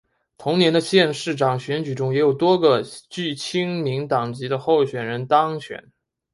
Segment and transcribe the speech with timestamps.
[0.35, 5.91] 同年的县市长选举中也有多个具亲民党籍的候选人当选。